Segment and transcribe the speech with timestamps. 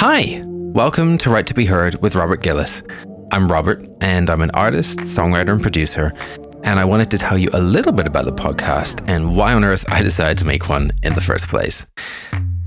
[0.00, 2.84] Hi, welcome to Write to Be Heard with Robert Gillies.
[3.32, 6.12] I'm Robert, and I'm an artist, songwriter, and producer.
[6.62, 9.64] And I wanted to tell you a little bit about the podcast and why on
[9.64, 11.84] earth I decided to make one in the first place.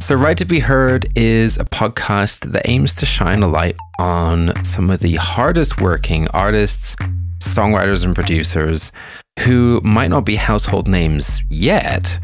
[0.02, 4.52] So, Write to Be Heard is a podcast that aims to shine a light on
[4.66, 6.98] some of the hardest working artists,
[7.39, 8.91] songwriters, and producers
[9.39, 12.20] who might not be household names yet,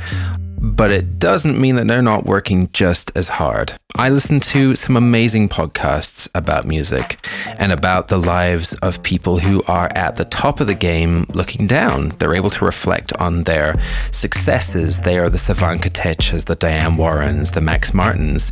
[0.75, 3.73] but it doesn't mean that they're not working just as hard.
[3.95, 7.25] I listen to some amazing podcasts about music
[7.57, 11.67] and about the lives of people who are at the top of the game looking
[11.67, 12.09] down.
[12.19, 13.75] They're able to reflect on their
[14.11, 15.01] successes.
[15.01, 18.51] They are the Savan Kotechas, the Diane Warrens, the Max Martins.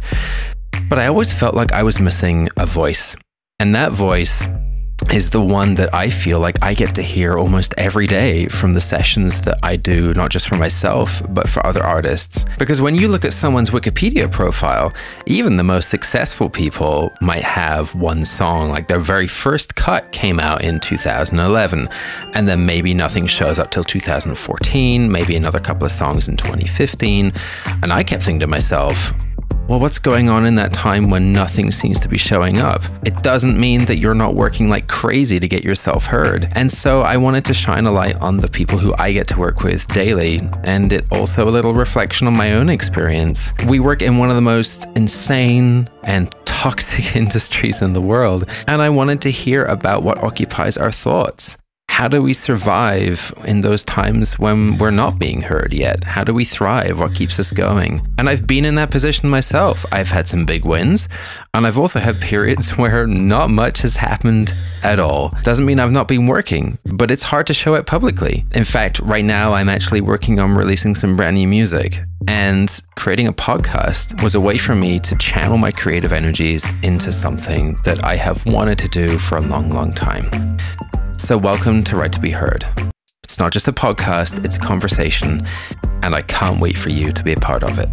[0.90, 3.16] But I always felt like I was missing a voice.
[3.60, 4.48] And that voice
[5.16, 8.74] is the one that I feel like I get to hear almost every day from
[8.74, 12.44] the sessions that I do, not just for myself, but for other artists.
[12.60, 14.94] Because when you look at someone's Wikipedia profile,
[15.26, 20.38] even the most successful people might have one song, like their very first cut came
[20.38, 21.88] out in 2011,
[22.34, 27.32] and then maybe nothing shows up till 2014, maybe another couple of songs in 2015.
[27.82, 29.14] And I kept thinking to myself,
[29.68, 32.84] well, what's going on in that time when nothing seems to be showing up?
[33.04, 36.50] It doesn't mean that you're not working like crazy to get yourself heard.
[36.52, 39.40] And so I wanted to shine a light on the people who I get to
[39.40, 43.54] work with daily, and it also a little reflection on my own experience.
[43.68, 48.82] We work in one of the most insane and toxic industries in the world, and
[48.82, 51.58] I wanted to hear about what occupies our thoughts
[51.96, 56.04] how do we survive in those times when we're not being heard yet?
[56.04, 57.00] How do we thrive?
[57.00, 58.06] What keeps us going?
[58.18, 59.86] And I've been in that position myself.
[59.94, 61.08] I've had some big wins,
[61.54, 65.34] and I've also had periods where not much has happened at all.
[65.42, 68.46] Doesn't mean I've not been working, but it's hard to show it publicly.
[68.54, 72.02] In fact, right now I'm actually working on releasing some brand new music.
[72.28, 77.14] And creating a podcast was a way for me to channel my creative energies into
[77.14, 80.58] something that I have wanted to do for a long, long time.
[81.18, 82.66] So, welcome to Write to Be Heard.
[83.24, 85.46] It's not just a podcast, it's a conversation,
[86.04, 87.90] and I can't wait for you to be a part of it.